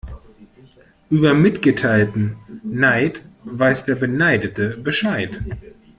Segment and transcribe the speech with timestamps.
[1.11, 5.39] Über mitgeteilten Neid weiß der Beneidete Bescheid.